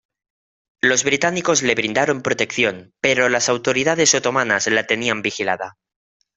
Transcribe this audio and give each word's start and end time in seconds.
Los 0.81 1.03
británicos 1.03 1.61
le 1.61 1.75
brindaron 1.75 2.23
protección, 2.23 2.91
pero 3.01 3.29
las 3.29 3.49
autoridades 3.49 4.15
otomanas 4.15 4.65
la 4.65 4.87
tenían 4.87 5.21
vigilada. 5.21 5.77